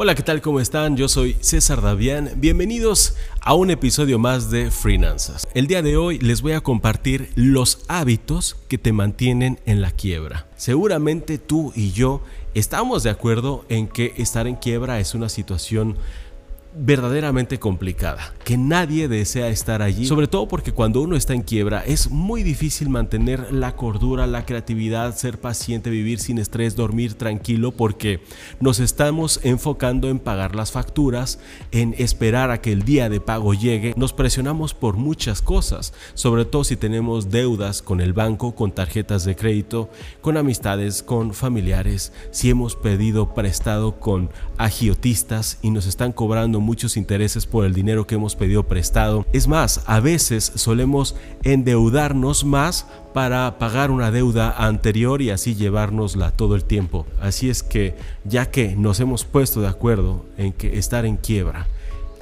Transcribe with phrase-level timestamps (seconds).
[0.00, 0.40] Hola, ¿qué tal?
[0.40, 0.96] ¿Cómo están?
[0.96, 2.30] Yo soy César Davián.
[2.36, 5.48] Bienvenidos a un episodio más de Finanzas.
[5.54, 9.90] El día de hoy les voy a compartir los hábitos que te mantienen en la
[9.90, 10.46] quiebra.
[10.54, 12.22] Seguramente tú y yo
[12.54, 15.96] estamos de acuerdo en que estar en quiebra es una situación
[16.80, 21.82] verdaderamente complicada, que nadie desea estar allí, sobre todo porque cuando uno está en quiebra
[21.84, 27.72] es muy difícil mantener la cordura, la creatividad, ser paciente, vivir sin estrés, dormir tranquilo,
[27.72, 28.20] porque
[28.60, 31.40] nos estamos enfocando en pagar las facturas,
[31.72, 36.44] en esperar a que el día de pago llegue, nos presionamos por muchas cosas, sobre
[36.44, 39.90] todo si tenemos deudas con el banco, con tarjetas de crédito,
[40.20, 46.98] con amistades, con familiares, si hemos pedido prestado con agiotistas y nos están cobrando muchos
[46.98, 49.24] intereses por el dinero que hemos pedido prestado.
[49.32, 56.30] Es más, a veces solemos endeudarnos más para pagar una deuda anterior y así llevárnosla
[56.30, 57.06] todo el tiempo.
[57.22, 61.68] Así es que ya que nos hemos puesto de acuerdo en que estar en quiebra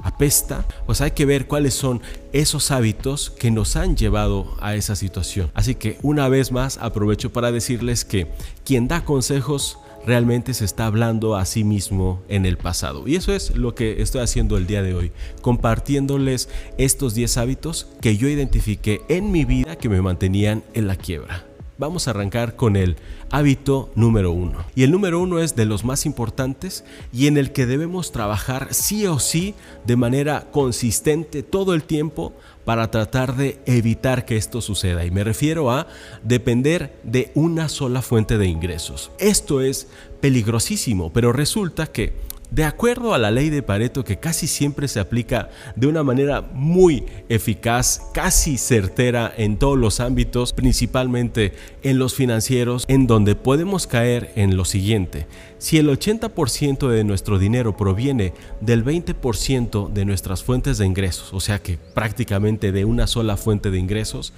[0.01, 4.95] apesta, pues hay que ver cuáles son esos hábitos que nos han llevado a esa
[4.95, 5.51] situación.
[5.55, 8.31] Así que una vez más aprovecho para decirles que
[8.63, 9.77] quien da consejos
[10.07, 13.07] realmente se está hablando a sí mismo en el pasado.
[13.07, 17.87] Y eso es lo que estoy haciendo el día de hoy, compartiéndoles estos 10 hábitos
[18.01, 21.45] que yo identifiqué en mi vida que me mantenían en la quiebra.
[21.79, 22.95] Vamos a arrancar con el
[23.29, 24.65] hábito número uno.
[24.73, 28.73] Y el número uno es de los más importantes y en el que debemos trabajar
[28.73, 29.53] sí o sí
[29.85, 32.33] de manera consistente todo el tiempo
[32.65, 35.05] para tratar de evitar que esto suceda.
[35.05, 35.85] Y me refiero a
[36.23, 39.11] depender de una sola fuente de ingresos.
[39.19, 39.87] Esto es
[40.19, 42.13] peligrosísimo, pero resulta que
[42.51, 46.41] de acuerdo a la ley de Pareto que casi siempre se aplica de una manera
[46.41, 51.53] muy eficaz, casi certera en todos los ámbitos, principalmente
[51.83, 55.27] en los financieros, en donde podemos caer en lo siguiente.
[55.57, 61.39] Si el 80% de nuestro dinero proviene del 20% de nuestras fuentes de ingresos, o
[61.39, 64.33] sea que prácticamente de una sola fuente de ingresos,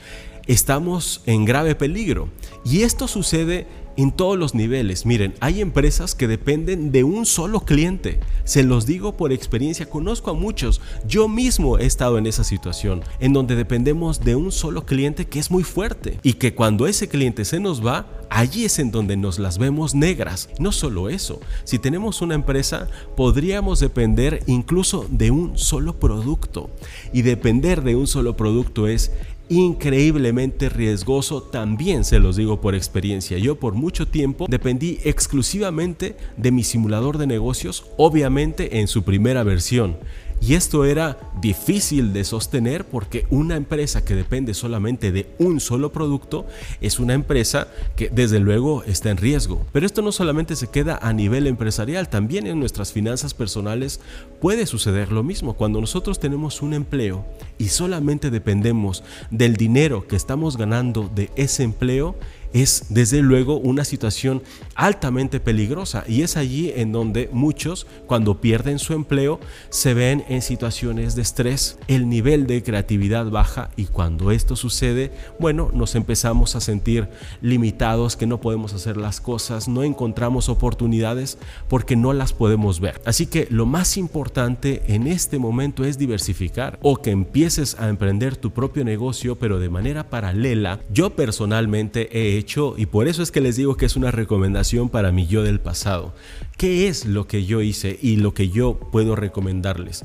[0.49, 2.27] estamos en grave peligro.
[2.65, 5.05] Y esto sucede en todos los niveles.
[5.05, 8.19] Miren, hay empresas que dependen de un solo cliente.
[8.45, 10.81] Se los digo por experiencia, conozco a muchos.
[11.05, 15.39] Yo mismo he estado en esa situación, en donde dependemos de un solo cliente que
[15.39, 19.17] es muy fuerte y que cuando ese cliente se nos va, allí es en donde
[19.17, 20.49] nos las vemos negras.
[20.59, 22.87] No solo eso, si tenemos una empresa,
[23.17, 26.69] podríamos depender incluso de un solo producto.
[27.11, 29.11] Y depender de un solo producto es
[29.49, 33.37] increíblemente riesgoso, también se los digo por experiencia.
[33.37, 39.43] Yo por mucho tiempo dependí exclusivamente de mi simulador de negocios, obviamente en su primera
[39.43, 39.97] versión.
[40.41, 45.91] Y esto era difícil de sostener porque una empresa que depende solamente de un solo
[45.91, 46.45] producto
[46.79, 49.65] es una empresa que desde luego está en riesgo.
[49.73, 53.99] Pero esto no solamente se queda a nivel empresarial, también en nuestras finanzas personales
[54.39, 55.55] puede suceder lo mismo.
[55.55, 57.25] Cuando nosotros tenemos un empleo
[57.57, 62.15] y solamente dependemos del dinero que estamos ganando de ese empleo,
[62.53, 64.41] es desde luego una situación
[64.75, 69.39] altamente peligrosa y es allí en donde muchos cuando pierden su empleo
[69.69, 75.11] se ven en situaciones de estrés, el nivel de creatividad baja y cuando esto sucede,
[75.39, 77.07] bueno, nos empezamos a sentir
[77.41, 81.37] limitados, que no podemos hacer las cosas, no encontramos oportunidades
[81.67, 83.01] porque no las podemos ver.
[83.05, 88.37] Así que lo más importante en este momento es diversificar o que empieces a emprender
[88.37, 90.79] tu propio negocio pero de manera paralela.
[90.91, 92.38] Yo personalmente he
[92.77, 95.59] y por eso es que les digo que es una recomendación para mi yo del
[95.59, 96.13] pasado.
[96.57, 100.03] ¿Qué es lo que yo hice y lo que yo puedo recomendarles?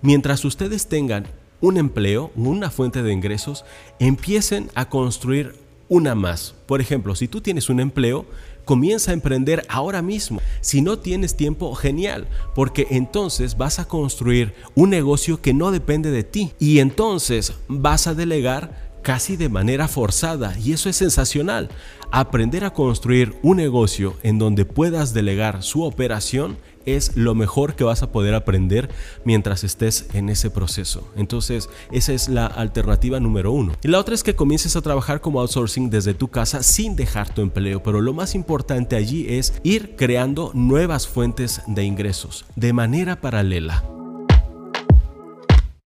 [0.00, 1.26] Mientras ustedes tengan
[1.60, 3.64] un empleo, una fuente de ingresos,
[3.98, 5.54] empiecen a construir
[5.88, 6.54] una más.
[6.66, 8.26] Por ejemplo, si tú tienes un empleo,
[8.64, 10.40] comienza a emprender ahora mismo.
[10.60, 16.10] Si no tienes tiempo, genial, porque entonces vas a construir un negocio que no depende
[16.10, 21.68] de ti y entonces vas a delegar casi de manera forzada y eso es sensacional.
[22.10, 27.84] Aprender a construir un negocio en donde puedas delegar su operación es lo mejor que
[27.84, 28.90] vas a poder aprender
[29.24, 31.08] mientras estés en ese proceso.
[31.16, 33.72] Entonces, esa es la alternativa número uno.
[33.82, 37.32] Y la otra es que comiences a trabajar como outsourcing desde tu casa sin dejar
[37.32, 37.82] tu empleo.
[37.82, 44.01] Pero lo más importante allí es ir creando nuevas fuentes de ingresos de manera paralela.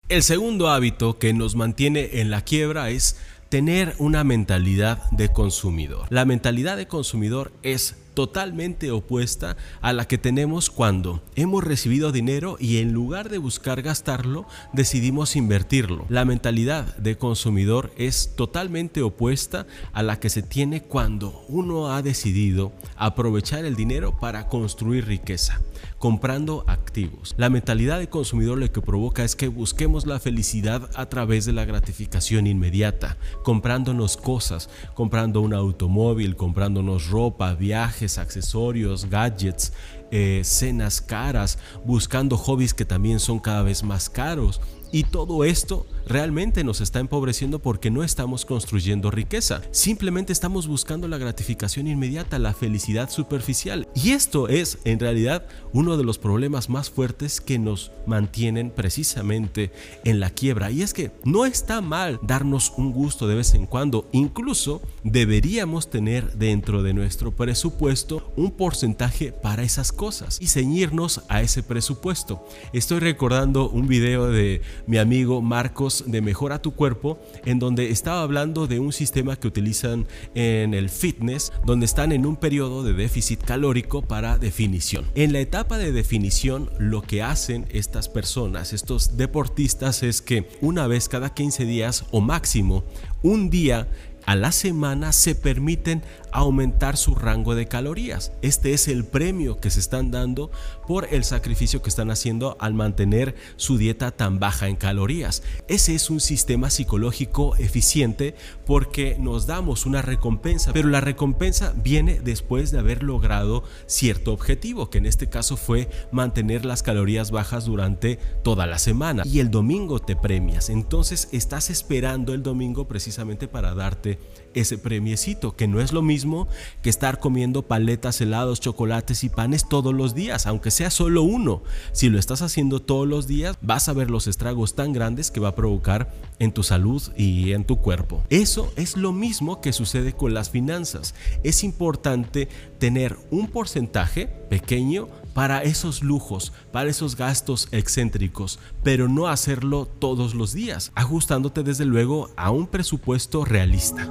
[0.07, 3.17] El segundo hábito que nos mantiene en la quiebra es
[3.49, 6.05] tener una mentalidad de consumidor.
[6.11, 12.57] La mentalidad de consumidor es totalmente opuesta a la que tenemos cuando hemos recibido dinero
[12.59, 16.05] y en lugar de buscar gastarlo, decidimos invertirlo.
[16.09, 22.01] La mentalidad de consumidor es totalmente opuesta a la que se tiene cuando uno ha
[22.01, 25.61] decidido aprovechar el dinero para construir riqueza,
[26.05, 27.33] comprando activos.
[27.35, 31.51] La mentalidad de consumidor lo que provoca es que busquemos la felicidad a través de
[31.51, 39.73] la gratificación inmediata, comprándonos cosas, comprando un automóvil, comprándonos ropa, viajes, accesorios, gadgets,
[40.11, 44.61] eh, cenas caras, buscando hobbies que también son cada vez más caros.
[44.91, 49.61] Y todo esto realmente nos está empobreciendo porque no estamos construyendo riqueza.
[49.71, 53.87] Simplemente estamos buscando la gratificación inmediata, la felicidad superficial.
[53.93, 59.71] Y esto es en realidad uno de los problemas más fuertes que nos mantienen precisamente
[60.03, 60.71] en la quiebra.
[60.71, 64.07] Y es que no está mal darnos un gusto de vez en cuando.
[64.11, 71.42] Incluso deberíamos tener dentro de nuestro presupuesto un porcentaje para esas cosas y ceñirnos a
[71.42, 72.45] ese presupuesto.
[72.74, 78.21] Estoy recordando un video de mi amigo Marcos de Mejora tu Cuerpo, en donde estaba
[78.21, 82.94] hablando de un sistema que utilizan en el fitness, donde están en un periodo de
[82.94, 85.06] déficit calórico para definición.
[85.15, 90.88] En la etapa de definición, lo que hacen estas personas, estos deportistas, es que una
[90.88, 92.83] vez cada 15 días o máximo
[93.24, 93.88] un día
[94.25, 98.33] a la semana se permiten aumentar su rango de calorías.
[98.42, 100.51] Este es el premio que se están dando
[100.88, 105.44] por el sacrificio que están haciendo al mantener su dieta tan baja en calorías.
[105.68, 108.36] Ese es un sistema psicológico eficiente
[108.66, 114.89] porque nos damos una recompensa, pero la recompensa viene después de haber logrado cierto objetivo,
[114.89, 119.24] que en este caso fue mantener las calorías bajas durante toda la semana.
[119.25, 124.14] Y el domingo te premias, entonces estás esperando el domingo precisamente para darte
[124.56, 126.47] ese premiecito, que no es lo mismo
[126.81, 131.62] que estar comiendo paletas, helados, chocolates y panes todos los días, aunque sea solo uno.
[131.91, 135.39] Si lo estás haciendo todos los días, vas a ver los estragos tan grandes que
[135.39, 138.23] va a provocar en tu salud y en tu cuerpo.
[138.29, 141.15] Eso es lo mismo que sucede con las finanzas.
[141.44, 142.47] Es importante
[142.79, 150.33] tener un porcentaje pequeño para esos lujos, para esos gastos excéntricos, pero no hacerlo todos
[150.33, 154.09] los días, ajustándote desde luego a un presupuesto realista.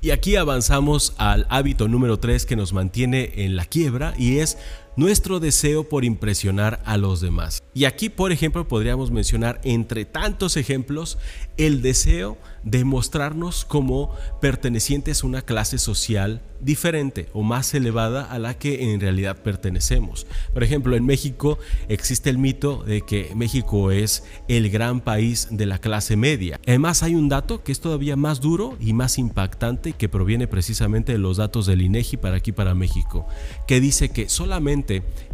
[0.00, 4.58] Y aquí avanzamos al hábito número 3 que nos mantiene en la quiebra y es
[4.96, 7.62] nuestro deseo por impresionar a los demás.
[7.74, 11.18] Y aquí, por ejemplo, podríamos mencionar entre tantos ejemplos
[11.56, 18.38] el deseo de mostrarnos como pertenecientes a una clase social diferente o más elevada a
[18.38, 20.26] la que en realidad pertenecemos.
[20.52, 25.66] Por ejemplo, en México existe el mito de que México es el gran país de
[25.66, 26.60] la clase media.
[26.66, 31.12] Además, hay un dato que es todavía más duro y más impactante que proviene precisamente
[31.12, 33.26] de los datos del INEGI para aquí para México,
[33.66, 34.81] que dice que solamente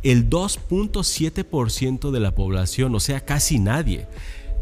[0.03, 4.07] el 2.7% de la población, o sea, casi nadie,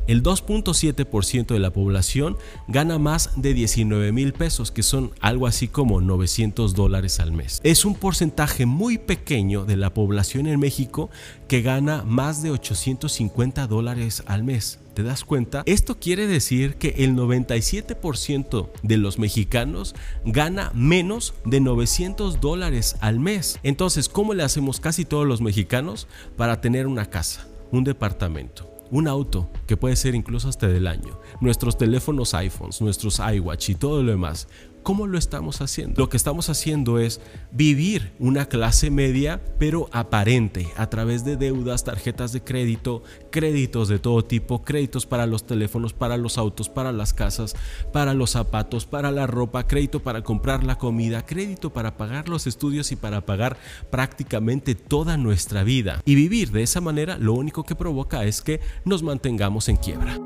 [0.06, 2.36] el 2.7% de la población
[2.68, 7.60] gana más de 19 mil pesos, que son algo así como 900 dólares al mes.
[7.64, 11.10] Es un porcentaje muy pequeño de la población en México
[11.48, 14.78] que gana más de 850 dólares al mes.
[14.94, 15.62] ¿Te das cuenta?
[15.66, 19.94] Esto quiere decir que el 97% de los mexicanos
[20.24, 23.58] gana menos de 900 dólares al mes.
[23.62, 26.08] Entonces, ¿cómo le hacemos casi todos los mexicanos
[26.38, 28.75] para tener una casa, un departamento?
[28.90, 33.74] Un auto que puede ser incluso hasta del año, nuestros teléfonos iPhones, nuestros iWatch y
[33.74, 34.48] todo lo demás.
[34.86, 36.00] ¿Cómo lo estamos haciendo?
[36.00, 41.82] Lo que estamos haciendo es vivir una clase media, pero aparente, a través de deudas,
[41.82, 46.92] tarjetas de crédito, créditos de todo tipo, créditos para los teléfonos, para los autos, para
[46.92, 47.56] las casas,
[47.92, 52.46] para los zapatos, para la ropa, crédito para comprar la comida, crédito para pagar los
[52.46, 53.56] estudios y para pagar
[53.90, 56.00] prácticamente toda nuestra vida.
[56.04, 60.20] Y vivir de esa manera lo único que provoca es que nos mantengamos en quiebra.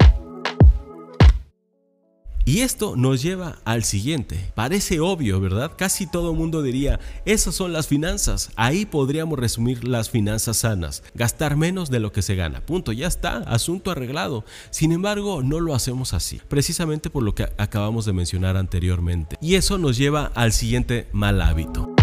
[2.44, 4.50] Y esto nos lleva al siguiente.
[4.54, 5.73] Parece obvio, ¿verdad?
[5.76, 8.50] Casi todo mundo diría, esas son las finanzas.
[8.56, 11.02] Ahí podríamos resumir las finanzas sanas.
[11.14, 12.61] Gastar menos de lo que se gana.
[12.64, 14.44] Punto, ya está, asunto arreglado.
[14.70, 16.40] Sin embargo, no lo hacemos así.
[16.49, 19.37] Precisamente por lo que acabamos de mencionar anteriormente.
[19.40, 21.94] Y eso nos lleva al siguiente mal hábito.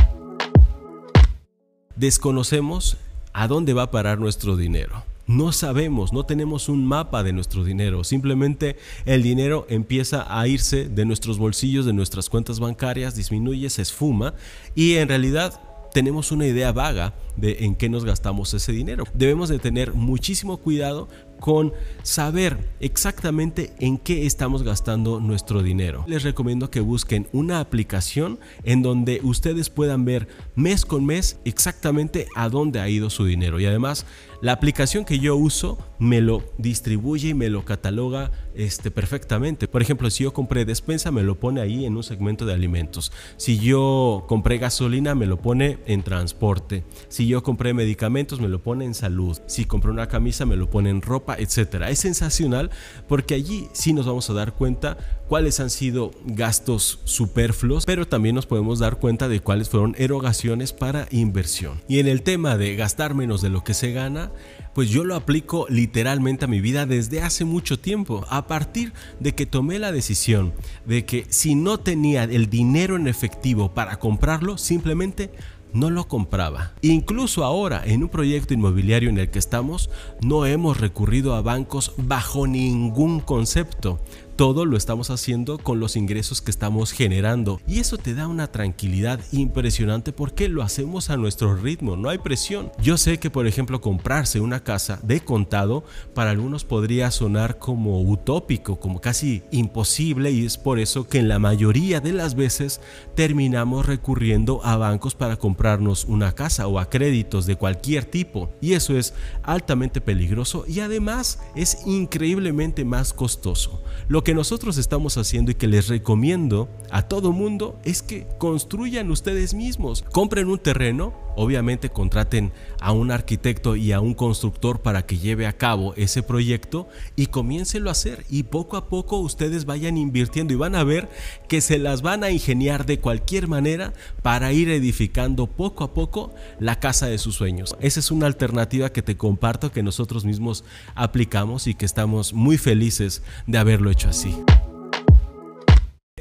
[1.95, 2.97] Desconocemos
[3.33, 5.03] a dónde va a parar nuestro dinero.
[5.27, 8.05] No sabemos, no tenemos un mapa de nuestro dinero.
[8.05, 13.81] Simplemente el dinero empieza a irse de nuestros bolsillos, de nuestras cuentas bancarias, disminuye, se
[13.81, 14.35] esfuma
[14.73, 15.59] y en realidad
[15.93, 19.03] tenemos una idea vaga de en qué nos gastamos ese dinero.
[19.13, 26.03] Debemos de tener muchísimo cuidado con saber exactamente en qué estamos gastando nuestro dinero.
[26.07, 32.27] Les recomiendo que busquen una aplicación en donde ustedes puedan ver mes con mes exactamente
[32.35, 34.05] a dónde ha ido su dinero y además
[34.39, 39.67] la aplicación que yo uso me lo distribuye y me lo cataloga este, perfectamente.
[39.67, 43.11] Por ejemplo, si yo compré despensa, me lo pone ahí en un segmento de alimentos.
[43.37, 46.83] Si yo compré gasolina, me lo pone en transporte.
[47.07, 49.39] Si yo compré medicamentos, me lo pone en salud.
[49.47, 52.69] Si compré una camisa, me lo pone en ropa, Es sensacional
[53.07, 58.35] porque allí sí nos vamos a dar cuenta cuáles han sido gastos superfluos, pero también
[58.35, 61.81] nos podemos dar cuenta de cuáles fueron erogaciones para inversión.
[61.87, 64.31] Y en el tema de gastar menos de lo que se gana,
[64.73, 69.33] pues yo lo aplico literalmente a mi vida desde hace mucho tiempo, a partir de
[69.33, 70.53] que tomé la decisión
[70.85, 75.31] de que si no tenía el dinero en efectivo para comprarlo, simplemente
[75.73, 76.73] no lo compraba.
[76.81, 79.89] Incluso ahora, en un proyecto inmobiliario en el que estamos,
[80.21, 83.99] no hemos recurrido a bancos bajo ningún concepto
[84.37, 88.51] todo lo estamos haciendo con los ingresos que estamos generando y eso te da una
[88.51, 92.71] tranquilidad impresionante porque lo hacemos a nuestro ritmo, no hay presión.
[92.79, 97.99] Yo sé que por ejemplo comprarse una casa de contado para algunos podría sonar como
[98.03, 102.79] utópico, como casi imposible y es por eso que en la mayoría de las veces
[103.15, 108.73] terminamos recurriendo a bancos para comprarnos una casa o a créditos de cualquier tipo y
[108.73, 113.81] eso es altamente peligroso y además es increíblemente más costoso.
[114.07, 119.09] Lo que nosotros estamos haciendo y que les recomiendo a todo mundo es que construyan
[119.09, 120.03] ustedes mismos.
[120.11, 125.47] Compren un terreno, obviamente contraten a un arquitecto y a un constructor para que lleve
[125.47, 130.51] a cabo ese proyecto y comiéncelo a hacer y poco a poco ustedes vayan invirtiendo
[130.53, 131.07] y van a ver
[131.47, 133.93] que se las van a ingeniar de cualquier manera
[134.23, 137.77] para ir edificando poco a poco la casa de sus sueños.
[137.79, 140.65] Esa es una alternativa que te comparto que nosotros mismos
[140.95, 144.16] aplicamos y que estamos muy felices de haberlo hecho así.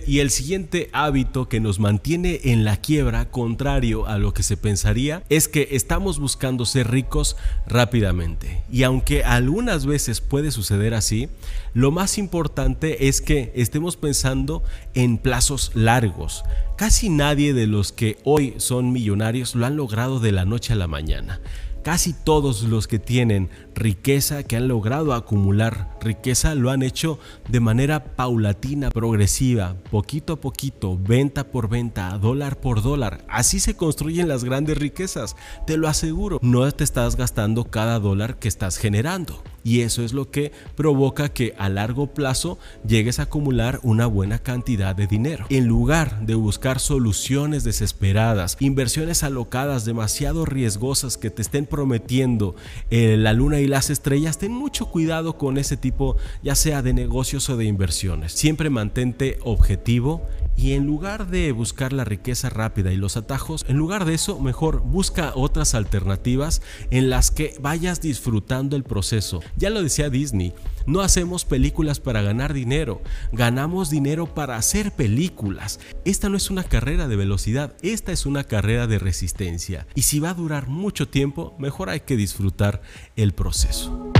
[0.06, 4.56] Y el siguiente hábito que nos mantiene en la quiebra, contrario a lo que se
[4.56, 7.36] pensaría, es que estamos buscando ser ricos
[7.66, 8.62] rápidamente.
[8.70, 11.28] Y aunque algunas veces puede suceder así,
[11.74, 14.62] lo más importante es que estemos pensando
[14.94, 16.44] en plazos largos.
[16.76, 20.76] Casi nadie de los que hoy son millonarios lo han logrado de la noche a
[20.76, 21.40] la mañana.
[21.86, 27.60] Casi todos los que tienen riqueza, que han logrado acumular riqueza, lo han hecho de
[27.60, 33.24] manera paulatina, progresiva, poquito a poquito, venta por venta, dólar por dólar.
[33.28, 36.40] Así se construyen las grandes riquezas, te lo aseguro.
[36.42, 41.28] No te estás gastando cada dólar que estás generando y eso es lo que provoca
[41.28, 42.56] que a largo plazo
[42.86, 45.44] llegues a acumular una buena cantidad de dinero.
[45.48, 52.54] En lugar de buscar soluciones desesperadas, inversiones alocadas demasiado riesgosas que te estén prometiendo
[52.90, 56.92] eh, la luna y las estrellas, ten mucho cuidado con ese tipo ya sea de
[56.92, 58.34] negocios o de inversiones.
[58.34, 60.22] Siempre mantente objetivo
[60.56, 64.40] y en lugar de buscar la riqueza rápida y los atajos, en lugar de eso,
[64.40, 69.42] mejor busca otras alternativas en las que vayas disfrutando el proceso.
[69.56, 70.54] Ya lo decía Disney,
[70.86, 75.78] no hacemos películas para ganar dinero, ganamos dinero para hacer películas.
[76.04, 79.86] Esta no es una carrera de velocidad, esta es una carrera de resistencia.
[79.94, 82.82] Y si va a durar mucho tiempo, mejor hay que disfrutar
[83.16, 84.12] el proceso.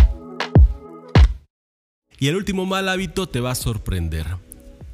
[2.19, 4.46] Y el último mal hábito te va a sorprender.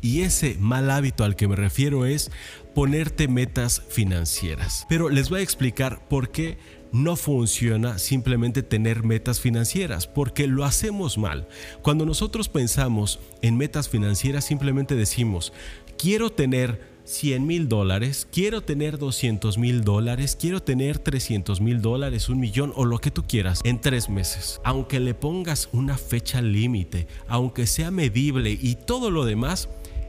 [0.02, 2.30] Y ese mal hábito al que me refiero es
[2.74, 4.84] ponerte metas financieras.
[4.88, 6.58] Pero les voy a explicar por qué
[6.92, 11.48] no funciona simplemente tener metas financieras, porque lo hacemos mal.
[11.80, 15.52] Cuando nosotros pensamos en metas financieras, simplemente decimos,
[15.96, 22.28] quiero tener 100 mil dólares, quiero tener 200 mil dólares, quiero tener 300 mil dólares,
[22.28, 24.60] un millón o lo que tú quieras en tres meses.
[24.64, 29.68] Aunque le pongas una fecha límite, aunque sea medible y todo lo demás,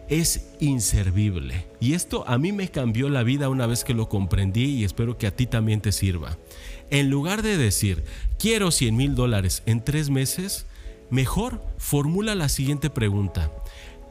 [0.09, 1.65] es inservible.
[1.79, 5.17] Y esto a mí me cambió la vida una vez que lo comprendí y espero
[5.17, 6.37] que a ti también te sirva.
[6.89, 8.03] En lugar de decir,
[8.37, 10.65] quiero 100 mil dólares en tres meses,
[11.09, 13.51] mejor formula la siguiente pregunta.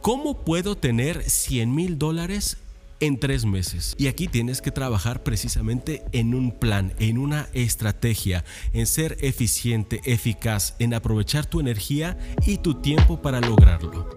[0.00, 2.58] ¿Cómo puedo tener 100 mil dólares
[3.02, 3.96] en tres meses.
[3.98, 10.00] Y aquí tienes que trabajar precisamente en un plan, en una estrategia, en ser eficiente,
[10.04, 14.08] eficaz, en aprovechar tu energía y tu tiempo para lograrlo.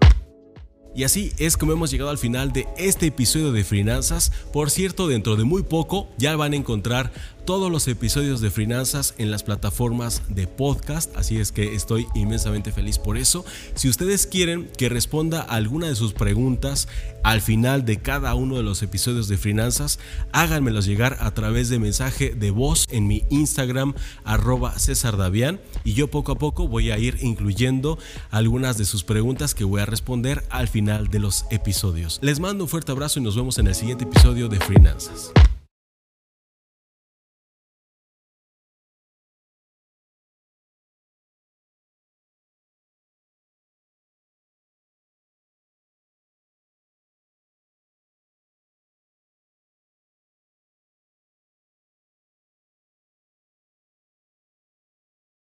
[0.96, 4.32] Y así es como hemos llegado al final de este episodio de Finanzas.
[4.50, 7.12] Por cierto, dentro de muy poco ya van a encontrar
[7.46, 12.72] todos los episodios de Finanzas en las plataformas de podcast, así es que estoy inmensamente
[12.72, 13.44] feliz por eso.
[13.76, 16.88] Si ustedes quieren que responda alguna de sus preguntas
[17.22, 20.00] al final de cada uno de los episodios de Finanzas,
[20.32, 25.92] háganmelos llegar a través de mensaje de voz en mi Instagram arroba César Davián y
[25.92, 27.96] yo poco a poco voy a ir incluyendo
[28.30, 32.18] algunas de sus preguntas que voy a responder al final de los episodios.
[32.22, 35.30] Les mando un fuerte abrazo y nos vemos en el siguiente episodio de Finanzas.